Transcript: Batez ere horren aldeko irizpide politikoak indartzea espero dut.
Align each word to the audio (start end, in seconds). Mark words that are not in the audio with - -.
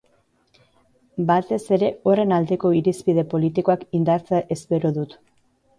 Batez 1.31 1.59
ere 1.77 1.91
horren 2.13 2.33
aldeko 2.39 2.73
irizpide 2.81 3.27
politikoak 3.35 3.87
indartzea 4.01 4.45
espero 4.59 4.99
dut. 4.99 5.17